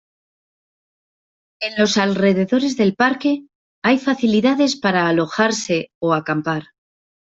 [1.59, 3.45] En los alrededores del parque
[3.83, 6.69] hay facilidades para alojarse o acampar.